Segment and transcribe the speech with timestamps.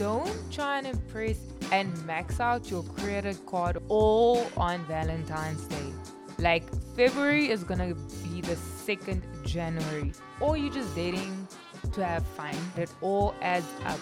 [0.00, 1.36] don't try and impress
[1.72, 5.92] and max out your credit card all on Valentine's Day.
[6.38, 6.64] Like
[6.96, 11.46] February is gonna be the second January, or you're just dating
[11.92, 12.56] to have fun.
[12.78, 14.00] It all adds up.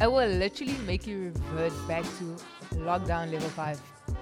[0.00, 2.36] It will literally make you revert back to
[2.76, 3.80] lockdown level 5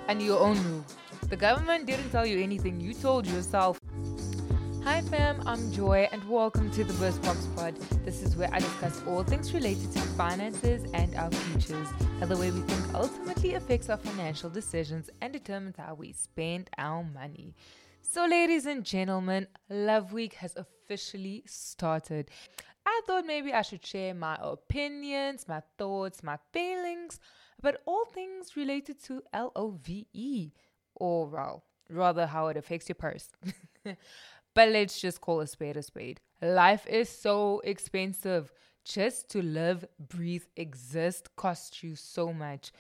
[0.09, 0.87] and your own rule.
[1.29, 3.79] The government didn't tell you anything, you told yourself.
[4.85, 7.77] Hi fam, I'm Joy and welcome to the Burst Box Pod.
[8.05, 11.87] This is where I discuss all things related to finances and our futures,
[12.19, 16.71] how the way we think ultimately affects our financial decisions and determines how we spend
[16.79, 17.55] our money.
[18.01, 22.31] So, ladies and gentlemen, Love Week has officially started.
[22.87, 27.21] I thought maybe I should share my opinions, my thoughts, my feelings
[27.59, 30.53] about all things related to L O V E,
[30.95, 33.29] or well, rather how it affects your purse.
[34.55, 36.21] but let's just call a spade a spade.
[36.43, 38.53] Life is so expensive.
[38.85, 42.73] Just to live, breathe, exist costs you so much.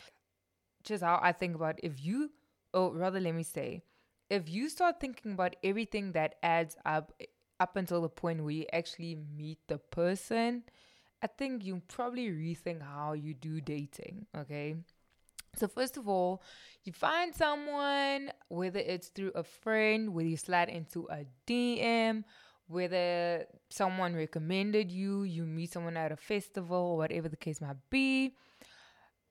[0.82, 2.30] Just how I think about if you,
[2.72, 3.82] or rather, let me say,
[4.30, 7.12] if you start thinking about everything that adds up
[7.58, 10.62] up until the point where you actually meet the person,
[11.22, 14.76] I think you probably rethink how you do dating, okay?
[15.56, 16.42] So, first of all,
[16.84, 22.24] you find someone, whether it's through a friend, whether you slide into a DM,
[22.68, 28.34] whether someone recommended you, you meet someone at a festival, whatever the case might be.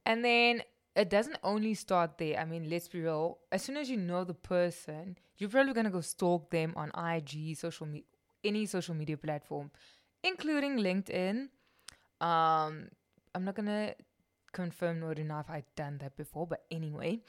[0.06, 0.62] And then
[0.96, 2.38] it doesn't only start there.
[2.38, 3.40] I mean, let's be real.
[3.52, 7.56] As soon as you know the person, you're probably gonna go stalk them on IG,
[7.56, 8.04] social media,
[8.44, 9.72] any social media platform,
[10.24, 11.48] including LinkedIn.
[12.20, 12.90] Um,
[13.34, 13.94] I'm not gonna
[14.52, 17.22] confirm nor deny if I've done that before, but anyway.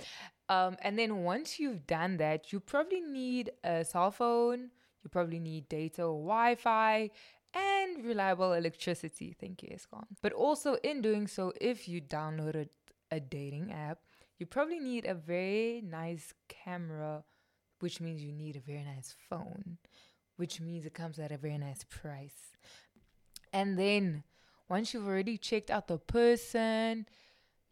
[0.48, 4.70] Um, and then once you've done that, you probably need a cell phone,
[5.02, 7.10] you probably need data or Wi Fi,
[7.54, 9.34] and reliable electricity.
[9.38, 10.04] Thank you, Eskom.
[10.22, 12.68] But also, in doing so, if you downloaded
[13.10, 13.98] a dating app,
[14.38, 17.24] you probably need a very nice camera,
[17.80, 19.78] which means you need a very nice phone
[20.40, 22.56] which means it comes at a very nice price.
[23.52, 24.24] And then
[24.70, 27.04] once you've already checked out the person,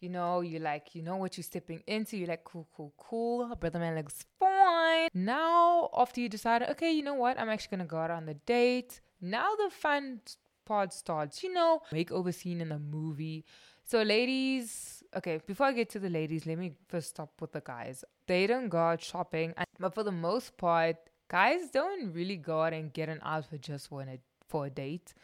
[0.01, 3.55] you know, you like, you know what you're stepping into, you're like, cool, cool, cool.
[3.55, 5.09] Brother man looks fine.
[5.15, 8.35] Now, after you decide, okay, you know what, I'm actually gonna go out on the
[8.35, 9.01] date.
[9.21, 10.21] Now the fun
[10.67, 13.45] part starts, you know, makeover scene in the movie.
[13.85, 17.61] So, ladies, okay, before I get to the ladies, let me first stop with the
[17.61, 18.05] guys.
[18.27, 20.97] They don't go out shopping, but for the most part,
[21.29, 25.15] guys don't really go out and get an outfit just for, a, for a date.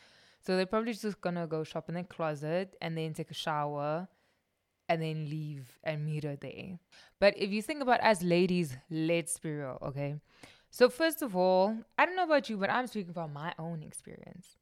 [0.47, 4.09] So they're probably just gonna go shop in their closet and then take a shower
[4.89, 6.79] and then leave and meet her there.
[7.19, 10.17] But if you think about as ladies, let's be real, okay?
[10.71, 13.83] So first of all, I don't know about you, but I'm speaking from my own
[13.83, 14.57] experience.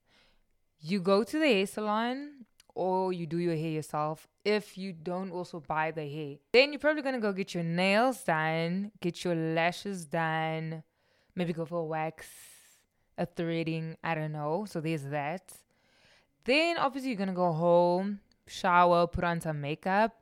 [0.81, 2.45] You go to the hair salon
[2.75, 6.37] or you do your hair yourself if you don't also buy the hair.
[6.53, 10.85] Then you're probably gonna go get your nails done, get your lashes done,
[11.35, 12.29] maybe go for a wax,
[13.19, 14.65] a threading, I don't know.
[14.69, 15.53] So there's that.
[16.45, 20.13] Then obviously you're gonna go home, shower, put on some makeup.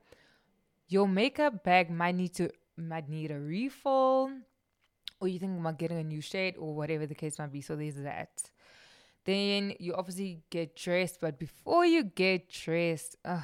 [0.88, 4.30] Your makeup bag might need to might need a refill,
[5.20, 7.60] or you think about getting a new shade, or whatever the case might be.
[7.60, 8.50] So there's that.
[9.24, 13.42] Then you obviously get dressed, but before you get dressed, uh,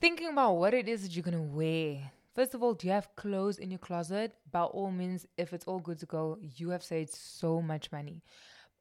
[0.00, 3.14] thinking about what it is that you're gonna wear First of all, do you have
[3.14, 4.34] clothes in your closet?
[4.50, 8.22] By all means, if it's all good to go, you have saved so much money.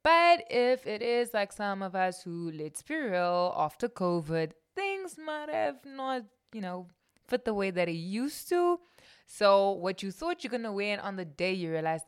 [0.04, 5.18] But if it is like some of us who, let's be real, after COVID, things
[5.18, 6.88] might have not, you know,
[7.26, 8.80] fit the way that it used to.
[9.26, 12.06] So what you thought you're gonna wear and on the day, you realized,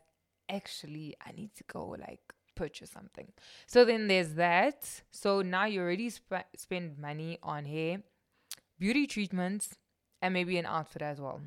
[0.49, 2.19] actually, I need to go like
[2.55, 3.31] purchase something.
[3.65, 5.03] So then there's that.
[5.11, 7.99] So now you already sp- spend money on hair,
[8.77, 9.75] beauty treatments,
[10.21, 11.39] and maybe an outfit as well.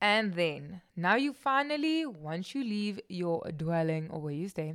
[0.00, 4.74] And then, now you finally, once you leave your dwelling or where you stay,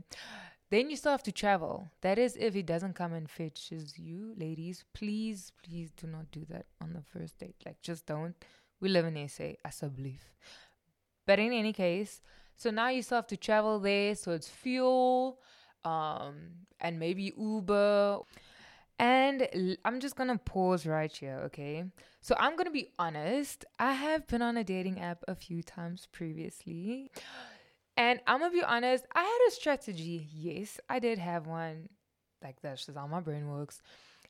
[0.69, 1.87] then you still have to travel.
[2.01, 6.45] That is, if he doesn't come and fetches you, ladies, please, please do not do
[6.49, 7.55] that on the first date.
[7.65, 8.35] Like, just don't.
[8.81, 10.25] We live in SA, as I believe.
[11.25, 12.21] But in any case,
[12.55, 14.15] so now you still have to travel there.
[14.15, 15.39] So it's fuel,
[15.85, 16.35] um,
[16.81, 18.19] and maybe Uber.
[18.99, 21.83] And I'm just gonna pause right here, okay?
[22.21, 23.65] So I'm gonna be honest.
[23.79, 27.11] I have been on a dating app a few times previously.
[27.97, 30.27] And I'm gonna be honest, I had a strategy.
[30.31, 31.89] Yes, I did have one.
[32.41, 33.81] Like that's just how my brain works.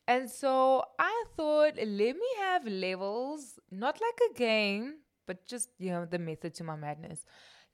[0.08, 4.96] And so I thought, let me have levels, not like a game,
[5.26, 7.26] but just, you know, the method to my madness.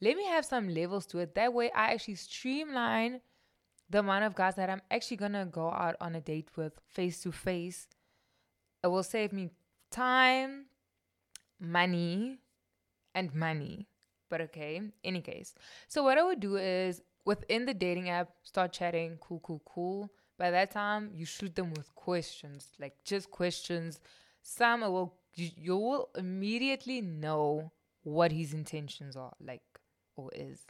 [0.01, 1.35] Let me have some levels to it.
[1.35, 3.21] That way I actually streamline
[3.89, 7.21] the amount of guys that I'm actually gonna go out on a date with face
[7.23, 7.87] to face,
[8.83, 9.49] it will save me
[9.91, 10.65] time,
[11.59, 12.39] money,
[13.15, 13.87] and money.
[14.29, 15.55] But okay, any case.
[15.87, 20.11] So what I would do is within the dating app, start chatting, cool, cool, cool.
[20.37, 23.99] By that time, you shoot them with questions, like just questions.
[24.41, 27.71] Some will you, you will immediately know
[28.03, 29.61] what his intentions are, like
[30.15, 30.65] or is.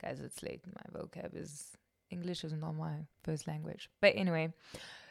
[0.00, 0.62] Guys, it's late.
[0.66, 1.76] My vocab is
[2.16, 3.90] English is not my first language.
[4.00, 4.46] But anyway,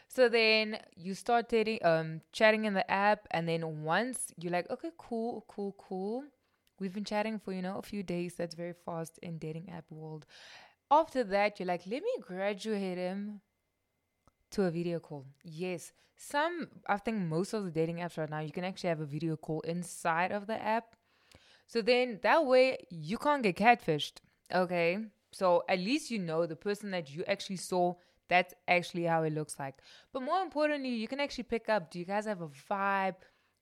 [0.08, 4.70] so then you start dating, um, chatting in the app, and then once you're like,
[4.70, 6.24] okay, cool, cool, cool.
[6.80, 8.36] We've been chatting for you know a few days.
[8.36, 10.26] That's very fast in dating app world.
[10.90, 13.42] After that, you're like, let me graduate him
[14.52, 15.26] to a video call.
[15.44, 19.02] Yes, some I think most of the dating apps right now you can actually have
[19.02, 20.96] a video call inside of the app.
[21.68, 24.18] So then that way you can't get catfished.
[24.54, 25.00] Okay.
[25.34, 27.96] So at least you know the person that you actually saw,
[28.30, 29.76] that's actually how it looks like.
[30.12, 33.16] But more importantly, you can actually pick up do you guys have a vibe?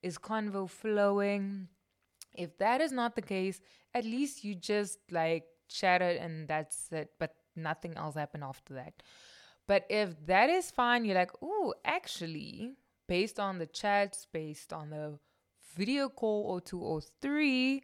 [0.04, 1.68] Is convo flowing?
[2.34, 3.60] If that is not the case,
[3.94, 8.94] at least you just like chatted and that's it, but nothing else happened after that.
[9.68, 12.74] But if that is fine, you're like, oh, actually,
[13.08, 15.20] based on the chats, based on the
[15.76, 17.84] video call or two or three,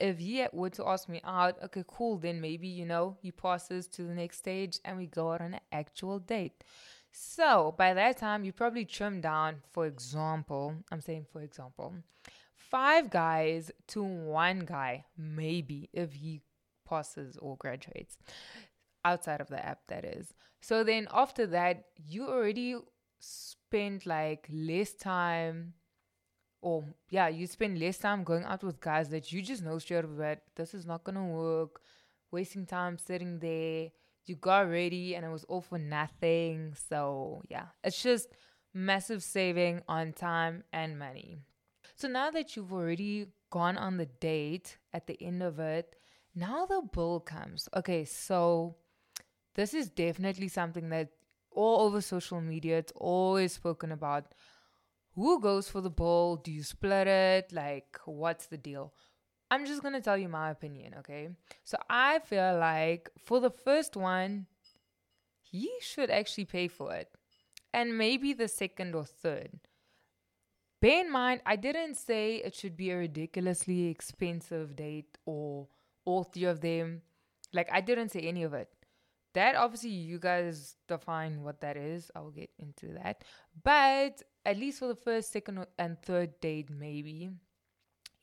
[0.00, 3.86] if he were to ask me out, okay, cool, then maybe, you know, he passes
[3.88, 6.64] to the next stage and we go out on an actual date.
[7.12, 11.94] So by that time, you probably trim down, for example, I'm saying for example,
[12.54, 16.40] five guys to one guy, maybe, if he
[16.88, 18.16] passes or graduates
[19.04, 20.34] outside of the app, that is.
[20.60, 22.76] So then after that, you already
[23.18, 25.74] spend like less time
[26.62, 30.04] or yeah, you spend less time going out with guys that you just know straight
[30.04, 31.80] away that this is not gonna work,
[32.30, 33.88] wasting time sitting there.
[34.26, 36.74] You got ready and it was all for nothing.
[36.88, 38.28] So yeah, it's just
[38.74, 41.38] massive saving on time and money.
[41.96, 45.94] So now that you've already gone on the date at the end of it,
[46.34, 47.68] now the bill comes.
[47.76, 48.76] Okay, so
[49.54, 51.08] this is definitely something that
[51.50, 54.34] all over social media it's always spoken about
[55.20, 56.36] who goes for the ball?
[56.36, 57.52] Do you split it?
[57.52, 58.94] Like, what's the deal?
[59.50, 61.28] I'm just going to tell you my opinion, okay?
[61.64, 64.46] So I feel like for the first one,
[65.42, 67.08] he should actually pay for it.
[67.74, 69.60] And maybe the second or third.
[70.80, 75.68] Bear in mind, I didn't say it should be a ridiculously expensive date or
[76.06, 77.02] all three of them.
[77.52, 78.70] Like, I didn't say any of it.
[79.34, 82.10] That obviously you guys define what that is.
[82.16, 83.22] I'll get into that.
[83.62, 87.30] But at least for the first, second, and third date, maybe,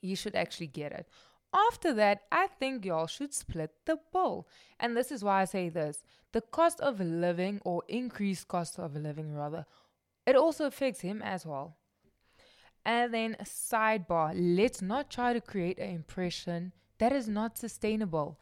[0.00, 1.08] you should actually get it.
[1.52, 4.46] After that, I think y'all should split the bill.
[4.78, 8.94] And this is why I say this the cost of living, or increased cost of
[8.94, 9.64] living, rather,
[10.26, 11.76] it also affects him as well.
[12.84, 18.40] And then, sidebar, let's not try to create an impression that is not sustainable.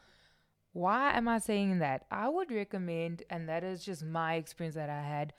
[0.73, 2.05] Why am I saying that?
[2.11, 5.33] I would recommend, and that is just my experience that I had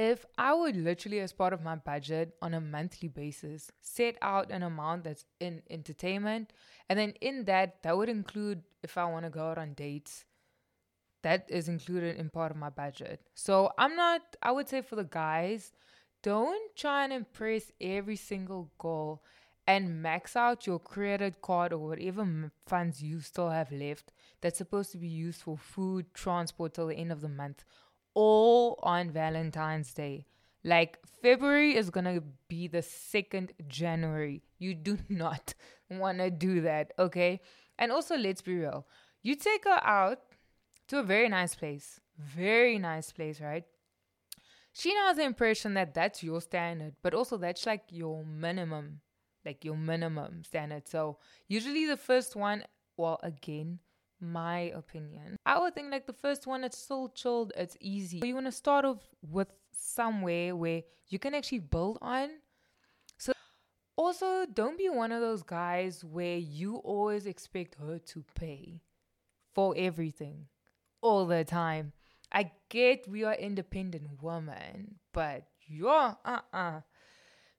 [0.00, 4.50] if I would literally, as part of my budget on a monthly basis, set out
[4.50, 6.54] an amount that's in entertainment,
[6.88, 10.24] and then in that, that would include if I want to go out on dates,
[11.22, 13.20] that is included in part of my budget.
[13.34, 15.70] So I'm not, I would say for the guys,
[16.22, 19.22] don't try and impress every single goal
[19.66, 24.92] and max out your credit card or whatever funds you still have left that's supposed
[24.92, 27.64] to be used for food, transport till the end of the month
[28.14, 30.26] all on Valentine's Day.
[30.64, 34.42] Like February is gonna be the second January.
[34.58, 35.54] You do not
[35.88, 37.40] wanna do that, okay?
[37.78, 38.86] And also, let's be real.
[39.22, 40.18] You take her out
[40.88, 43.64] to a very nice place, very nice place, right?
[44.72, 49.00] She now has the impression that that's your standard, but also that's like your minimum,
[49.44, 50.88] like your minimum standard.
[50.88, 52.64] So usually the first one,
[52.96, 53.80] well, again,
[54.20, 55.36] my opinion.
[55.46, 58.20] I would think like the first one, it's so chilled, it's easy.
[58.24, 62.28] You want to start off with somewhere where you can actually build on.
[63.18, 63.32] So
[63.96, 68.82] also don't be one of those guys where you always expect her to pay
[69.54, 70.46] for everything
[71.00, 71.92] all the time.
[72.32, 76.80] I get we are independent women, but you're uh-uh.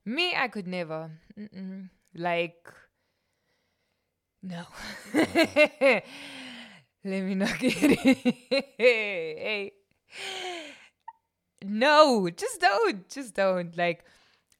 [0.04, 1.10] Me, I could never.
[1.38, 1.88] Mm-mm.
[2.14, 2.66] Like,
[4.42, 4.64] no.
[7.04, 8.08] Let me not get it.
[8.78, 9.72] hey.
[11.64, 13.08] No, just don't.
[13.08, 13.76] Just don't.
[13.76, 14.04] Like,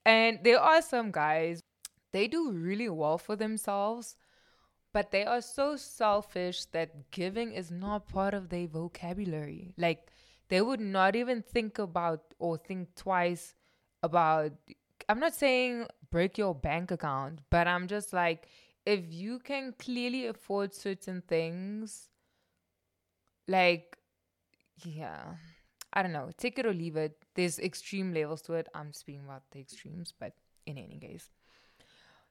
[0.05, 1.63] and there are some guys,
[2.13, 4.17] they do really well for themselves,
[4.93, 9.73] but they are so selfish that giving is not part of their vocabulary.
[9.77, 10.09] Like
[10.49, 13.55] they would not even think about or think twice
[14.03, 14.53] about
[15.09, 18.49] I'm not saying break your bank account, but I'm just like
[18.85, 22.09] if you can clearly afford certain things
[23.49, 23.97] like
[24.85, 25.35] yeah,
[25.93, 27.17] I don't know, take it or leave it.
[27.35, 28.69] There's extreme levels to it.
[28.75, 30.33] I'm speaking about the extremes, but
[30.67, 31.31] in any case.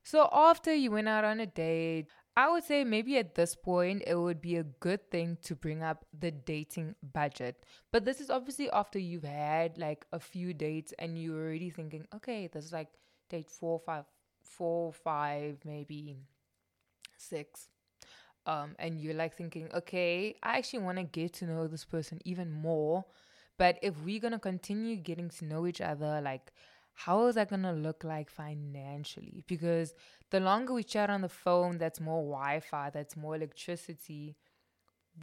[0.03, 4.03] So after you went out on a date, I would say maybe at this point
[4.07, 7.65] it would be a good thing to bring up the dating budget.
[7.91, 12.07] But this is obviously after you've had like a few dates and you're already thinking,
[12.15, 12.87] okay, this is like
[13.29, 14.05] date four, five,
[14.41, 16.17] four, five, maybe
[17.21, 17.67] six.
[18.45, 22.19] Um, and you're like thinking, okay, I actually want to get to know this person
[22.25, 23.05] even more.
[23.57, 26.51] But if we're gonna continue getting to know each other, like
[26.93, 29.43] how is that going to look like financially?
[29.47, 29.93] Because
[30.29, 34.35] the longer we chat on the phone, that's more Wi Fi, that's more electricity.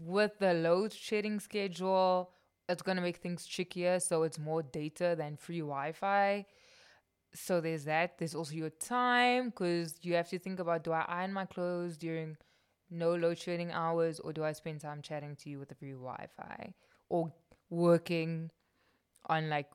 [0.02, 2.30] With the load shedding schedule,
[2.68, 4.00] it's going to make things trickier.
[4.00, 6.46] So it's more data than free Wi Fi.
[7.34, 8.18] So there's that.
[8.18, 11.96] There's also your time because you have to think about do I iron my clothes
[11.96, 12.36] during
[12.90, 15.92] no load shedding hours or do I spend time chatting to you with the free
[15.92, 16.72] Wi Fi
[17.08, 17.32] or
[17.70, 18.50] working
[19.26, 19.68] on like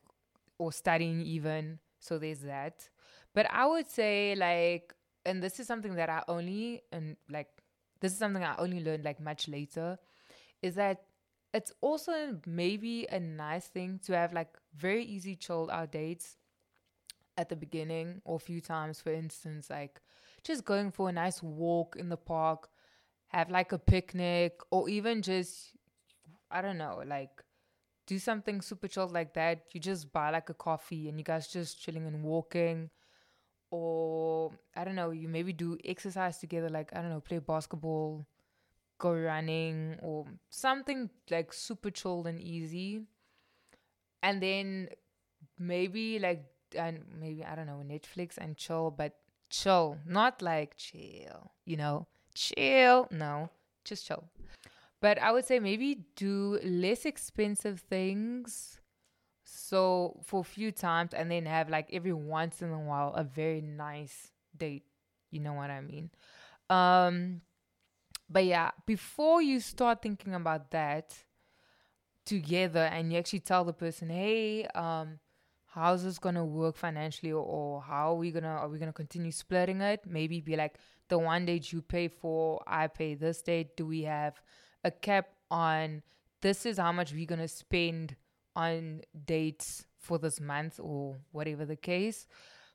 [0.57, 1.79] or studying even.
[1.99, 2.89] So there's that.
[3.33, 4.93] But I would say like
[5.25, 7.49] and this is something that I only and like
[8.01, 9.97] this is something I only learned like much later
[10.61, 11.03] is that
[11.53, 16.37] it's also maybe a nice thing to have like very easy chilled out dates
[17.37, 20.01] at the beginning or a few times for instance like
[20.43, 22.69] just going for a nice walk in the park
[23.27, 25.75] have like a picnic or even just
[26.51, 27.43] I don't know like
[28.05, 29.65] do something super chilled like that.
[29.71, 32.89] You just buy like a coffee and you guys just chilling and walking.
[33.71, 38.25] Or I don't know, you maybe do exercise together, like I don't know, play basketball,
[38.99, 43.01] go running, or something like super chilled and easy.
[44.21, 44.89] And then
[45.57, 49.15] maybe like and maybe I don't know, Netflix and chill, but
[49.49, 53.07] chill, not like chill, you know, chill.
[53.11, 53.49] No,
[53.83, 54.25] just chill.
[55.01, 58.79] But I would say maybe do less expensive things.
[59.43, 63.23] So for a few times and then have like every once in a while a
[63.23, 64.85] very nice date.
[65.31, 66.09] You know what I mean?
[66.69, 67.41] Um
[68.29, 71.13] but yeah, before you start thinking about that
[72.25, 75.19] together and you actually tell the person, hey, um,
[75.73, 79.81] how's this gonna work financially or, how are we gonna are we gonna continue splitting
[79.81, 80.01] it?
[80.05, 80.75] Maybe be like
[81.09, 83.75] the one date you pay for, I pay this date.
[83.75, 84.41] Do we have
[84.83, 86.03] a cap on
[86.41, 88.15] this is how much we're to spend
[88.55, 92.27] on dates for this month or whatever the case.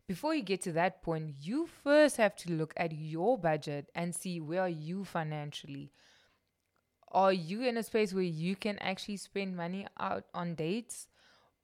[0.07, 4.15] Before you get to that point, you first have to look at your budget and
[4.15, 5.93] see where are you financially.
[7.13, 11.07] Are you in a space where you can actually spend money out on dates?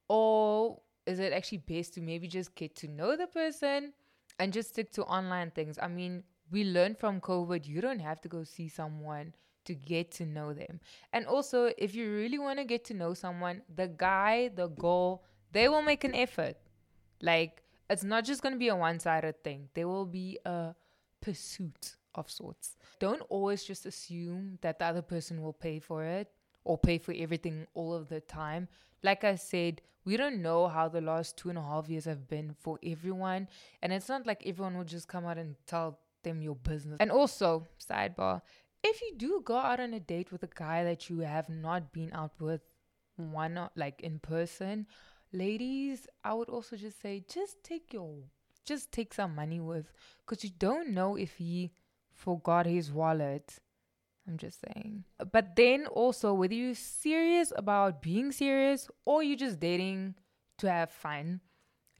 [0.08, 3.92] Or is it actually best to maybe just get to know the person
[4.38, 5.78] and just stick to online things?
[5.80, 9.34] I mean, we learned from COVID, you don't have to go see someone
[9.64, 10.80] to get to know them.
[11.12, 15.22] And also, if you really want to get to know someone, the guy, the girl,
[15.52, 16.56] they will make an effort.
[17.22, 20.74] Like, it's not just going to be a one sided thing, there will be a
[21.20, 22.76] pursuit of sorts.
[23.00, 26.30] Don't always just assume that the other person will pay for it
[26.64, 28.68] or pay for everything all of the time.
[29.02, 32.28] Like I said, we don't know how the last two and a half years have
[32.28, 33.48] been for everyone.
[33.82, 36.96] And it's not like everyone will just come out and tell them your business.
[37.00, 38.42] And also, sidebar,
[38.82, 41.92] if you do go out on a date with a guy that you have not
[41.92, 42.60] been out with
[43.16, 44.86] one like in person
[45.32, 48.12] ladies i would also just say just take your
[48.64, 49.92] just take some money with
[50.24, 51.70] because you don't know if he
[52.12, 53.58] forgot his wallet
[54.28, 59.60] i'm just saying but then also whether you're serious about being serious or you're just
[59.60, 60.14] dating
[60.58, 61.40] to have fun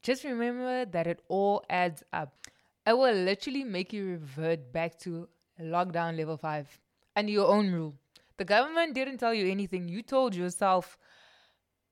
[0.02, 2.48] just remember that it all adds up
[2.86, 5.28] it will literally make you revert back to
[5.60, 6.80] lockdown level 5
[7.16, 7.94] and your own rule.
[8.36, 9.88] The government didn't tell you anything.
[9.88, 10.98] You told yourself,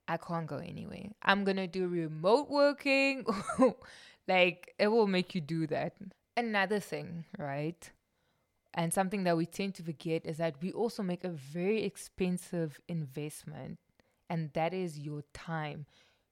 [0.09, 1.11] I can't go anywhere.
[1.23, 3.25] I'm going to do remote working.
[4.29, 5.95] like, it will make you do that.
[6.37, 7.91] Another thing, right?
[8.75, 12.81] And something that we tend to forget is that we also make a very expensive
[12.89, 13.79] investment,
[14.31, 15.87] and that is your time.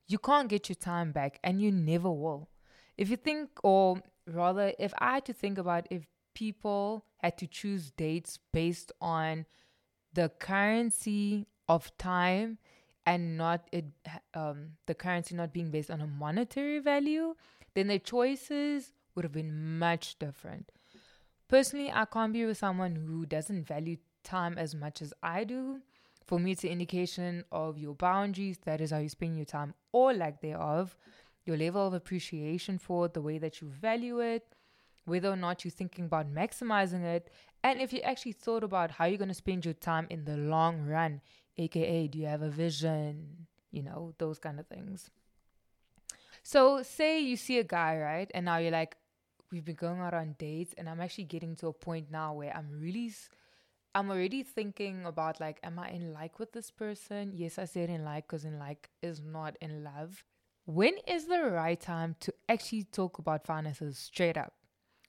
[0.09, 2.49] You can't get your time back, and you never will.
[2.97, 7.47] If you think, or rather, if I had to think about if people had to
[7.47, 9.45] choose dates based on
[10.13, 12.59] the currency of time
[13.07, 13.85] and not it
[14.35, 17.35] um, the currency not being based on a monetary value,
[17.75, 20.73] then their choices would have been much different.
[21.51, 25.81] Personally, I can't be with someone who doesn't value time as much as I do.
[26.25, 28.59] For me, it's an indication of your boundaries.
[28.65, 30.97] That is how you spend your time, or lack thereof,
[31.45, 34.55] your level of appreciation for it, the way that you value it,
[35.07, 37.33] whether or not you're thinking about maximizing it,
[37.65, 40.37] and if you actually thought about how you're going to spend your time in the
[40.37, 41.21] long run,
[41.59, 43.49] aka, do you have a vision?
[43.73, 45.11] You know, those kind of things.
[46.45, 48.31] So, say you see a guy, right?
[48.35, 48.97] And now you're like,
[49.51, 52.55] we've been going out on dates, and I'm actually getting to a point now where
[52.57, 53.13] I'm really
[53.95, 57.33] I'm already thinking about like, am I in like with this person?
[57.35, 60.25] Yes, I said in like because in like is not in love.
[60.65, 64.53] When is the right time to actually talk about finances straight up?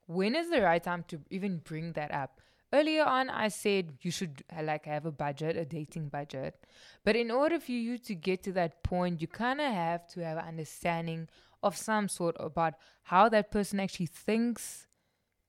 [0.08, 2.42] When is the right time to even bring that up?
[2.74, 6.66] Earlier on, I said you should like have a budget, a dating budget.
[7.04, 10.24] But in order for you to get to that point, you kind of have to
[10.24, 11.28] have an understanding
[11.64, 14.88] of some sort about how that person actually thinks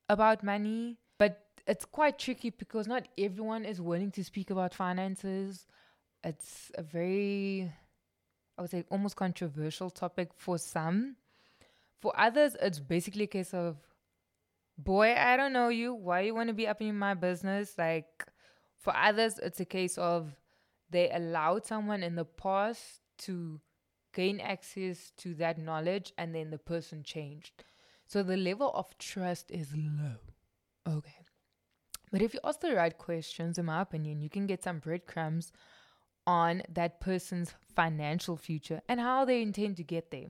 [0.09, 5.67] about money, But it's quite tricky because not everyone is willing to speak about finances.
[6.25, 7.73] It's a very,
[8.59, 11.17] I would say, almost controversial topic for some.
[12.01, 13.77] For others, it's basically a case of,
[14.77, 15.95] boy, I don't know you.
[15.95, 17.75] Why you want to be up in my business?
[17.79, 18.27] Like,
[18.81, 20.35] for others, it's a case of
[20.91, 23.61] they allowed someone in the past to
[24.13, 27.65] gain access to that knowledge and then the person changed.
[28.07, 30.17] So the level of trust is low.
[30.87, 31.25] Okay.
[32.11, 35.51] But if you ask the right questions, in my opinion, you can get some breadcrumbs
[36.27, 40.29] on that person's financial future and how they intend to get there.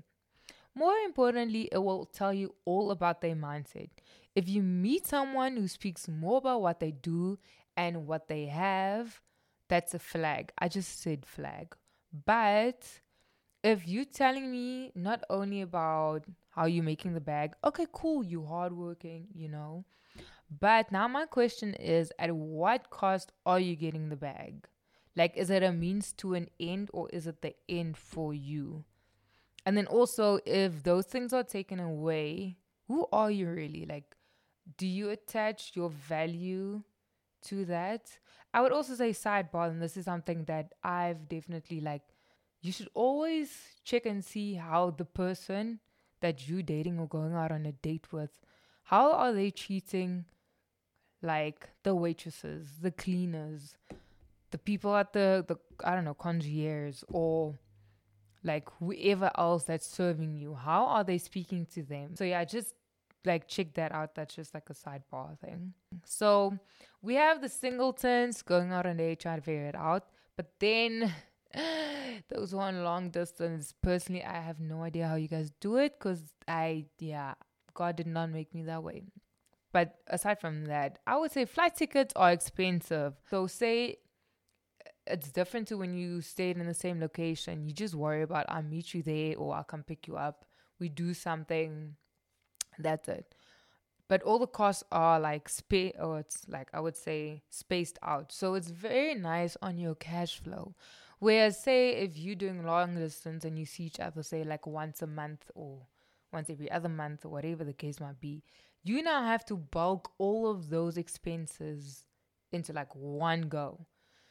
[0.74, 3.90] More importantly, it will tell you all about their mindset.
[4.34, 7.38] If you meet someone who speaks more about what they do
[7.76, 9.20] and what they have,
[9.68, 10.52] that's a flag.
[10.58, 11.74] I just said flag.
[12.24, 13.00] But
[13.62, 18.44] if you're telling me not only about how you're making the bag, okay, cool, you
[18.44, 19.84] hardworking, you know,
[20.60, 24.66] but now my question is at what cost are you getting the bag?
[25.14, 28.84] Like, is it a means to an end or is it the end for you?
[29.64, 32.56] And then also, if those things are taken away,
[32.88, 33.86] who are you really?
[33.86, 34.16] Like,
[34.76, 36.82] do you attach your value
[37.42, 38.18] to that?
[38.52, 42.02] I would also say, sidebar, and this is something that I've definitely like,
[42.62, 43.50] you should always
[43.84, 45.80] check and see how the person
[46.20, 48.38] that you're dating or going out on a date with,
[48.84, 50.24] how are they treating
[51.20, 53.76] like the waitresses, the cleaners,
[54.52, 57.54] the people at the, the I don't know, concierge or
[58.44, 60.54] like whoever else that's serving you.
[60.54, 62.16] How are they speaking to them?
[62.16, 62.74] So yeah, just
[63.24, 64.14] like check that out.
[64.14, 65.74] That's just like a sidebar thing.
[66.04, 66.58] So
[67.02, 70.06] we have the singletons going out on date trying to figure it out.
[70.36, 71.12] But then
[72.28, 76.22] those one long distance, personally, I have no idea how you guys do it because
[76.48, 77.34] I, yeah,
[77.74, 79.02] God did not make me that way.
[79.72, 83.14] But aside from that, I would say flight tickets are expensive.
[83.30, 83.96] So say
[84.86, 87.64] uh, it's different to when you stayed in the same location.
[87.66, 90.44] You just worry about I'll meet you there or I'll come pick you up.
[90.78, 91.96] We do something.
[92.78, 93.34] That's it.
[94.08, 98.30] But all the costs are like spa- or it's like I would say spaced out.
[98.30, 100.74] So it's very nice on your cash flow.
[101.22, 105.02] Whereas say if you're doing long distance and you see each other say like once
[105.02, 105.86] a month or
[106.32, 108.42] once every other month or whatever the case might be,
[108.82, 112.06] you now have to bulk all of those expenses
[112.50, 113.86] into like one go.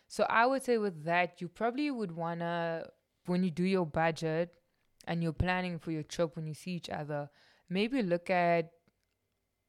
[0.10, 2.88] So I would say with that, you probably would wanna
[3.26, 4.54] when you do your budget
[5.08, 7.30] and you're planning for your trip when you see each other,
[7.70, 8.70] maybe look at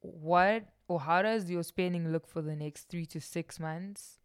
[0.00, 4.18] what or how does your spending look for the next three to six months.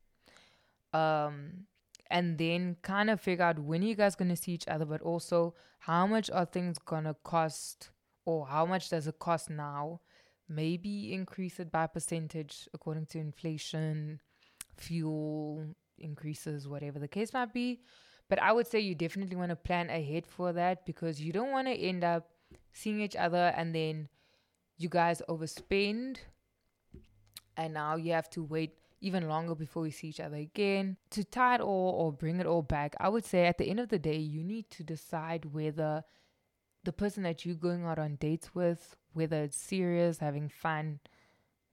[0.94, 1.68] Um
[2.10, 5.54] and then kind of figure out when you guys gonna see each other, but also
[5.80, 7.90] how much are things gonna cost
[8.26, 10.02] or how much does it cost now
[10.50, 14.20] maybe increase it by percentage according to inflation,
[14.76, 17.82] fuel increases, whatever the case might be.
[18.30, 21.52] But I would say you definitely want to plan ahead for that because you don't
[21.52, 22.30] want to end up
[22.74, 24.10] seeing each other and then
[24.78, 26.18] you guys overspend
[27.56, 30.98] and now you have to wait even longer before we see each other again.
[31.12, 33.80] To tie it all or bring it all back, I would say at the end
[33.80, 36.04] of the day, you need to decide whether
[36.84, 41.00] the person that you're going out on dates with, whether it's serious, having fun,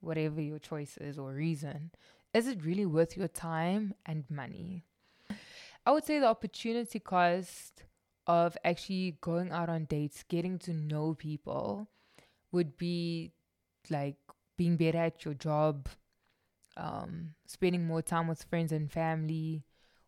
[0.00, 1.90] whatever your choice is or reason,
[2.32, 4.84] is it really worth your time and money?
[5.87, 7.84] I would say the opportunity cost
[8.26, 11.88] of actually going out on dates, getting to know people,
[12.52, 13.32] would be
[13.90, 14.16] like
[14.56, 15.88] being better at your job,
[16.76, 19.64] um, spending more time with friends and family,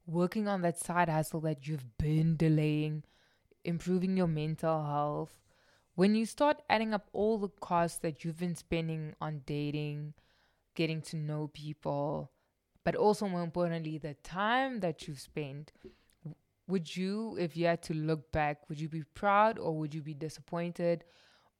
[0.06, 3.02] working on that side hustle that you've been delaying
[3.66, 5.40] improving your mental health,
[5.94, 10.14] when you start adding up all the costs that you've been spending on dating,
[10.74, 12.30] getting to know people,
[12.84, 15.72] but also more importantly, the time that you've spent.
[16.68, 20.02] Would you, if you had to look back, would you be proud or would you
[20.02, 21.04] be disappointed?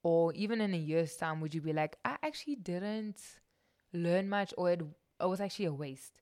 [0.02, 3.20] Or even in a year's time, would you be like, I actually didn't
[3.96, 4.82] learn much or it,
[5.20, 6.20] it was actually a waste,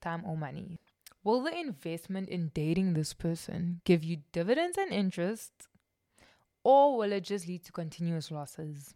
[0.00, 0.78] time or money?
[1.22, 5.52] Will the investment in dating this person give you dividends and interest?
[6.64, 8.94] Or will it just lead to continuous losses?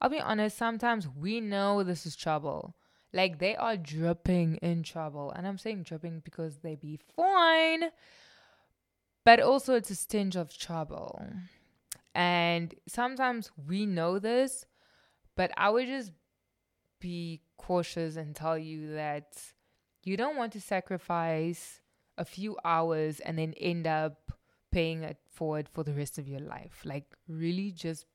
[0.00, 2.76] I'll be honest, sometimes we know this is trouble.
[3.12, 5.32] Like they are dripping in trouble.
[5.32, 7.84] And I'm saying dripping because they be fine.
[9.24, 11.24] But also it's a stench of trouble.
[12.14, 14.66] And sometimes we know this,
[15.36, 16.12] but I would just
[17.00, 19.36] be cautious and tell you that
[20.02, 21.80] you don't want to sacrifice
[22.16, 24.32] a few hours and then end up
[24.70, 26.80] paying it forward for the rest of your life.
[26.84, 28.06] Like really just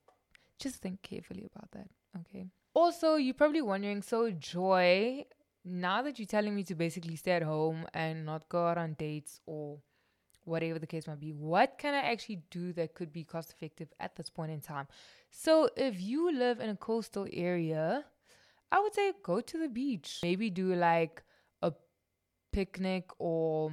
[0.60, 1.88] just think carefully about that.
[2.22, 2.48] Okay.
[2.74, 5.26] Also, you're probably wondering, so Joy,
[5.64, 8.94] now that you're telling me to basically stay at home and not go out on
[8.94, 9.78] dates or
[10.46, 13.94] whatever the case might be, what can I actually do that could be cost effective
[14.00, 14.88] at this point in time?
[15.30, 18.06] So, if you live in a coastal area,
[18.74, 20.20] I would say go to the beach.
[20.24, 21.24] Maybe do like
[21.62, 21.72] a
[22.52, 23.72] picnic or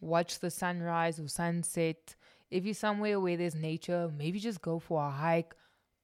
[0.00, 2.16] watch the sunrise or sunset.
[2.50, 5.54] If you're somewhere where there's nature, maybe just go for a hike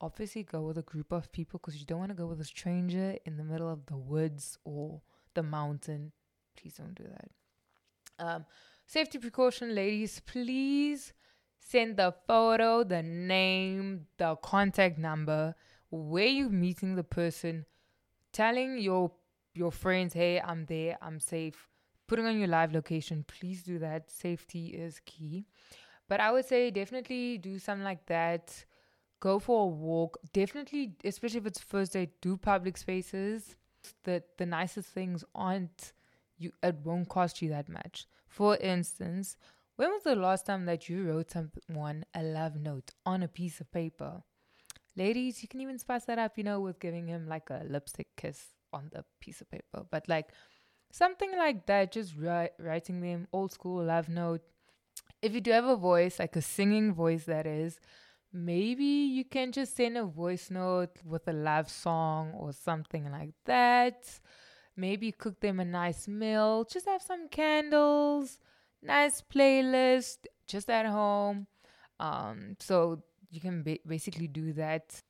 [0.05, 2.45] obviously go with a group of people because you don't want to go with a
[2.45, 5.01] stranger in the middle of the woods or
[5.35, 6.13] the mountain.
[6.57, 7.31] Please don't do that.
[8.19, 8.45] Um,
[8.87, 11.15] safety precaution, ladies, please
[11.59, 15.55] send the photo, the name, the contact number,
[15.91, 17.65] where you're meeting the person,
[18.35, 19.13] telling your
[19.55, 21.71] your friends, hey, I'm there, I'm safe,
[22.09, 23.25] putting on your live location.
[23.27, 24.11] Please do that.
[24.11, 25.47] Safety is key.
[26.09, 28.67] But I would say definitely do something like that
[29.25, 30.19] go for a walk.
[30.35, 33.57] Definitely, especially if it's first day, do public spaces.
[34.05, 35.93] The the nicest things aren't
[36.37, 36.53] you.
[36.63, 38.07] It won't cost you that much.
[38.29, 39.37] For instance,
[39.77, 43.61] when was the last time that you wrote someone a love note on a piece
[43.61, 44.23] of paper?
[44.97, 48.09] Ladies, you can even spice that up, you know, with giving him like a lipstick
[48.17, 48.41] kiss
[48.73, 49.85] on the piece of paper.
[49.91, 50.29] But like
[50.93, 54.43] something like that, just ri- writing them old school love note.
[55.21, 57.81] If you do have a voice, like a singing voice, that is,
[58.33, 63.35] maybe you can just send a voice note with a love song or something like
[63.47, 64.21] that.
[64.77, 68.39] Maybe cook them a nice meal, just have some candles,
[68.83, 71.47] nice playlist just at home.
[72.01, 75.03] Um, so you can ba- basically do that.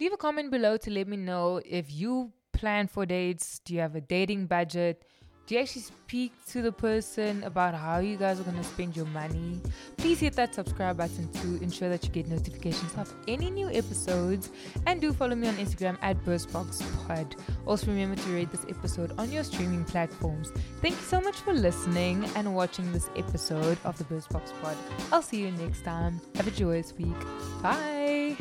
[0.00, 3.60] Leave a comment below to let me know if you plan for dates.
[3.60, 5.04] Do you have a dating budget?
[5.46, 8.96] Do you actually speak to the person about how you guys are going to spend
[8.96, 9.60] your money?
[9.96, 14.50] Please hit that subscribe button to ensure that you get notifications of any new episodes.
[14.86, 17.38] And do follow me on Instagram at BurstBoxPod.
[17.64, 20.50] Also, remember to rate this episode on your streaming platforms.
[20.82, 24.76] Thank you so much for listening and watching this episode of the BurstBox Pod.
[25.12, 26.20] I'll see you next time.
[26.34, 27.20] Have a joyous week.
[27.62, 28.36] Bye.